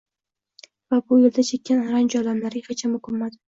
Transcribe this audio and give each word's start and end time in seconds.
va 0.93 0.99
bu 1.11 1.19
yo‘lda 1.25 1.45
chekkan 1.51 1.85
ranju 1.91 2.19
alamlariga 2.25 2.75
hecham 2.75 3.01
o‘kinmadi. 3.03 3.43